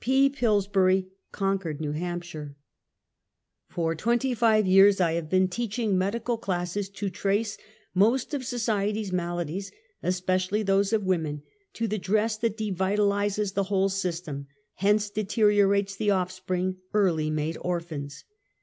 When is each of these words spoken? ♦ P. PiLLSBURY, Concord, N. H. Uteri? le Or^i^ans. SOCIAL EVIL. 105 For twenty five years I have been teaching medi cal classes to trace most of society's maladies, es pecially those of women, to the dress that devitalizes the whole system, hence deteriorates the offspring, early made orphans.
♦ 0.01 0.03
P. 0.03 0.31
PiLLSBURY, 0.31 1.09
Concord, 1.31 1.79
N. 1.79 1.89
H. 1.89 1.93
Uteri? 1.93 1.99
le 2.01 2.05
Or^i^ans. 2.09 2.23
SOCIAL 2.23 2.39
EVIL. 2.39 2.53
105 3.69 3.75
For 3.75 3.95
twenty 3.95 4.33
five 4.33 4.65
years 4.65 4.99
I 4.99 5.11
have 5.11 5.29
been 5.29 5.47
teaching 5.47 5.95
medi 5.95 6.19
cal 6.19 6.37
classes 6.37 6.89
to 6.89 7.11
trace 7.11 7.59
most 7.93 8.33
of 8.33 8.43
society's 8.43 9.13
maladies, 9.13 9.71
es 10.01 10.19
pecially 10.19 10.65
those 10.65 10.91
of 10.91 11.03
women, 11.03 11.43
to 11.73 11.87
the 11.87 11.99
dress 11.99 12.35
that 12.37 12.57
devitalizes 12.57 13.53
the 13.53 13.65
whole 13.65 13.89
system, 13.89 14.47
hence 14.73 15.11
deteriorates 15.11 15.95
the 15.95 16.09
offspring, 16.09 16.77
early 16.95 17.29
made 17.29 17.57
orphans. 17.61 18.23